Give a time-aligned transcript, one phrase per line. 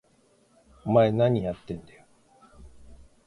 [0.83, 2.03] お前、なにやってんだよ！？